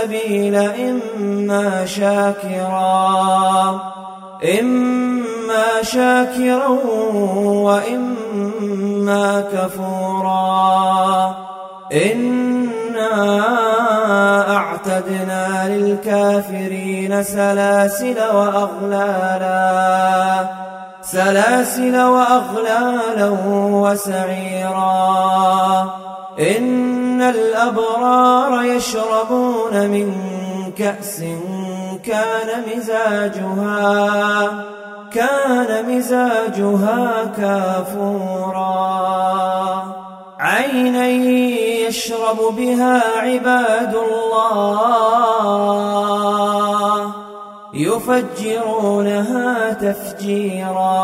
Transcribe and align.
السبيل 0.00 0.56
إما 0.56 1.86
شاكرا 1.86 3.80
إما 4.60 5.82
شاكرا 5.82 6.68
وإما 7.68 9.40
كفورا. 9.52 11.34
إنا 11.92 13.36
أعتدنا 14.56 15.68
للكافرين 15.68 17.22
سلاسل 17.22 18.16
وأغلالا 18.34 19.60
سلاسل 21.02 22.00
وأغلالا 22.00 23.28
وسعيرا. 23.84 24.90
إن 26.40 27.22
الأبرار 27.22 28.62
يشربون 28.62 29.88
من 29.88 30.12
كأس 30.78 31.20
كان 32.04 32.62
مزاجها 32.76 34.64
كان 35.12 35.96
مزاجها 35.96 37.32
كافورا. 37.36 38.70
عينا 40.38 41.08
يشرب 41.08 42.38
بها 42.56 43.02
عباد 43.18 43.94
الله 43.94 45.10
يفجرونها 47.74 49.72
تفجيرا 49.72 51.00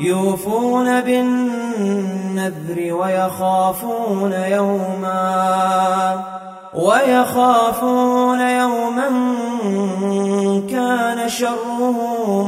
يوفون 0.00 1.00
بالنذر 2.36 2.94
ويخافون 2.94 4.32
يوما 4.32 6.24
ويخافون 6.74 8.40
يوما 8.40 9.08
كان 10.70 11.28
شره 11.28 11.96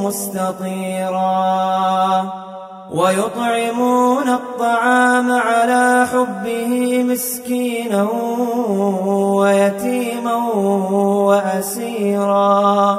مستطيرا 0.07 1.29
ويطعمون 2.91 4.29
الطعام 4.29 5.33
على 5.33 6.07
حبه 6.13 7.03
مسكينا 7.03 8.09
ويتيما 9.41 10.35
وأسيرا 11.29 12.99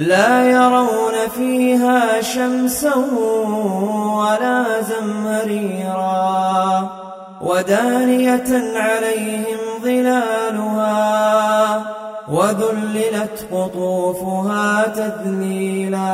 لا 0.00 0.50
يرون 0.50 1.28
فيها 1.36 2.20
شمسا 2.20 2.94
ولا 4.16 4.64
زمهريرا 4.80 6.20
ودانية 7.40 8.78
عليهم 8.78 9.58
ظلالها 9.82 11.00
وذللت 12.28 13.46
قطوفها 13.52 14.88
تذليلا 14.88 16.08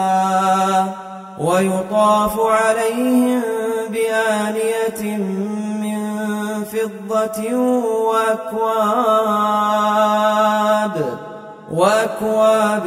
ويطاف 1.40 2.40
عليهم 2.40 3.42
بآنية 3.90 5.16
من 5.82 5.98
فضة 6.64 7.54
وأكواب 8.08 9.26
وأكواب 11.72 12.86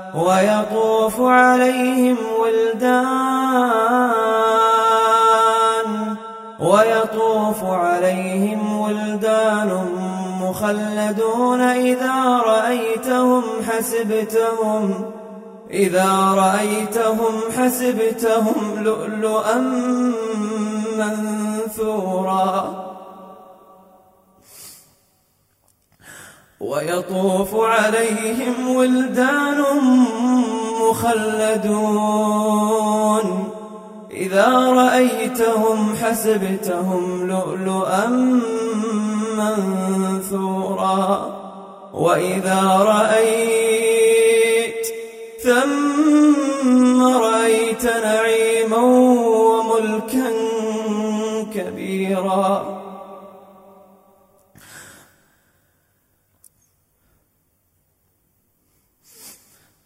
ويطوف 0.15 1.21
عليهم 1.21 2.17
ولدان 2.39 3.51
ويطوف 6.59 7.63
عليهم 7.63 8.79
ولدان 8.79 9.85
مخلدون 10.41 11.61
إذا 11.61 12.41
رأيتهم 12.45 13.43
حسبتهم 13.69 15.11
إذا 15.71 16.33
رأيتهم 16.37 17.33
حسبتهم 17.57 18.83
لؤلؤا 18.83 19.57
منثورا 20.97 22.90
ويطوف 26.61 27.55
عليهم 27.55 28.75
ولدان 28.75 29.63
مخلدون. 30.81 32.27
إذا 34.11 34.49
رأيتهم 34.57 35.95
حسبتهم 35.95 37.27
لؤلؤا 37.27 38.07
منثورا. 39.37 41.31
وإذا 41.93 42.83
رأيت 42.85 44.87
ثم 45.43 47.03
رأيت 47.03 47.85
نعيما 47.85 48.77
وملكا 48.77 50.31
كبيرا. 51.55 52.80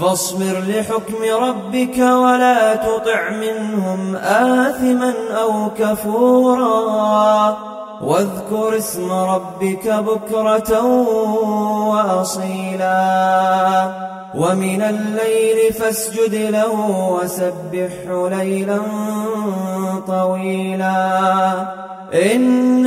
فاصبر 0.00 0.62
لحكم 0.66 1.42
ربك 1.42 1.98
ولا 1.98 2.74
تطع 2.74 3.30
منهم 3.30 4.16
آثما 4.16 5.14
أو 5.42 5.70
كفورا 5.78 7.56
واذكر 8.02 8.76
اسم 8.76 9.12
ربك 9.12 9.88
بكرة 9.88 10.82
وأصيلا 11.88 12.98
ومن 14.34 14.82
الليل 14.82 15.72
فاسجد 15.72 16.34
له 16.34 16.90
وسبحه 16.90 18.28
ليلا 18.28 18.78
طويلا 20.06 21.66
إن 22.14 22.86